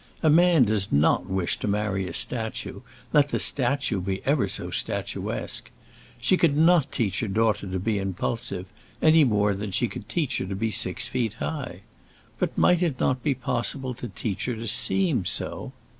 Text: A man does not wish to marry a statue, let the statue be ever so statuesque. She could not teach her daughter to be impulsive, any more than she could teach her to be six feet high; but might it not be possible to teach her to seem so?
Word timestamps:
A 0.23 0.31
man 0.31 0.63
does 0.63 0.91
not 0.91 1.27
wish 1.29 1.59
to 1.59 1.67
marry 1.67 2.07
a 2.07 2.13
statue, 2.13 2.81
let 3.13 3.29
the 3.29 3.37
statue 3.37 4.01
be 4.01 4.19
ever 4.25 4.47
so 4.47 4.71
statuesque. 4.71 5.69
She 6.19 6.37
could 6.37 6.57
not 6.57 6.91
teach 6.91 7.19
her 7.19 7.27
daughter 7.27 7.67
to 7.67 7.77
be 7.77 7.99
impulsive, 7.99 8.65
any 8.99 9.23
more 9.23 9.53
than 9.53 9.69
she 9.69 9.87
could 9.87 10.09
teach 10.09 10.39
her 10.39 10.47
to 10.47 10.55
be 10.55 10.71
six 10.71 11.07
feet 11.07 11.35
high; 11.35 11.81
but 12.39 12.57
might 12.57 12.81
it 12.81 12.99
not 12.99 13.21
be 13.21 13.35
possible 13.35 13.93
to 13.93 14.07
teach 14.07 14.45
her 14.45 14.55
to 14.55 14.67
seem 14.67 15.23
so? 15.23 15.71